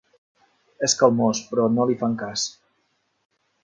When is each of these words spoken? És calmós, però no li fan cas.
És 0.87 0.95
calmós, 1.03 1.43
però 1.53 1.69
no 1.77 1.87
li 1.91 2.01
fan 2.03 2.19
cas. 2.25 2.51